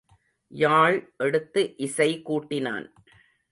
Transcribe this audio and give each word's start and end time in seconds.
யாழ் 0.51 0.97
எடுத்து 1.17 1.73
இசை 1.77 2.21
கூட்டினான். 2.21 2.87